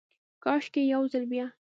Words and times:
کاشکي، 0.43 0.81
یو 0.93 1.01
ځلې 1.11 1.27
بیا، 1.31 1.45